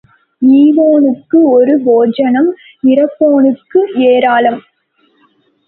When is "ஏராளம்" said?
4.07-4.59